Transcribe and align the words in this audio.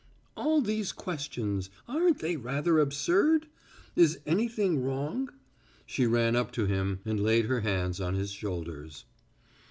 "All 0.35 0.61
these 0.61 0.91
questions 0.91 1.69
aren't 1.87 2.21
they 2.21 2.35
rather 2.35 2.79
absurd? 2.79 3.45
Is 3.95 4.17
anything 4.25 4.81
wrong?" 4.81 5.29
She 5.85 6.07
ran 6.07 6.35
up 6.35 6.51
to 6.53 6.65
him 6.65 7.01
and 7.05 7.19
laid 7.21 7.45
her 7.45 7.59
hands 7.59 8.01
on 8.01 8.15
his 8.15 8.31
shoulders. 8.31 9.05